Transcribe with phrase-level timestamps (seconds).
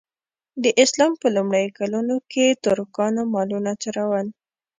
[0.63, 4.27] د اسلام په لومړیو کلونو کې ترکانو مالونه څرول.